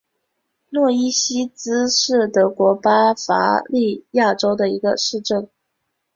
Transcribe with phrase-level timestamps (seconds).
[0.71, 5.47] 诺伊西茨是德国巴伐利亚州的一个市镇。